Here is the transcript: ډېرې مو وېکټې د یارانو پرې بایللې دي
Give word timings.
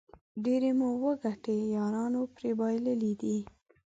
ډېرې 0.43 0.71
مو 0.79 0.89
وېکټې 1.03 1.55
د 1.65 1.71
یارانو 1.75 2.21
پرې 2.35 2.51
بایللې 2.59 3.13
دي 3.21 3.37